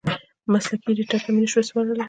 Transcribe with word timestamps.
مسلکي 0.51 0.87
ایډېټر 0.89 1.19
ته 1.23 1.29
مې 1.33 1.39
نشوای 1.43 1.63
سپارلی. 1.67 1.99